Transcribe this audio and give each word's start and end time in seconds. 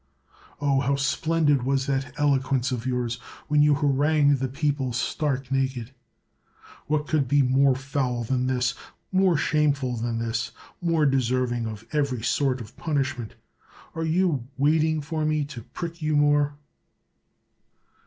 Oh, 0.59 0.79
how 0.79 0.95
splendid 0.95 1.61
was 1.61 1.85
that 1.85 2.11
eloquence 2.17 2.71
of 2.71 2.87
yours, 2.87 3.19
when 3.47 3.61
you 3.61 3.75
haranged 3.75 4.39
the 4.39 4.47
people 4.47 4.93
stark 4.93 5.51
naked! 5.51 5.91
What 6.87 7.05
could 7.05 7.27
be 7.27 7.43
more 7.43 7.75
foul 7.75 8.23
than 8.23 8.47
this? 8.47 8.73
more 9.11 9.37
shame 9.37 9.73
ful 9.73 9.95
than 9.97 10.17
this? 10.17 10.53
more 10.81 11.05
deserving 11.05 11.67
of 11.67 11.85
every 11.91 12.23
sort 12.23 12.59
of 12.61 12.75
punishment? 12.75 13.35
Are 13.93 14.03
you 14.03 14.47
waiting 14.57 15.01
for 15.01 15.23
me 15.23 15.45
to 15.45 15.65
prick 15.65 16.01
you 16.01 16.15
more 16.15 16.55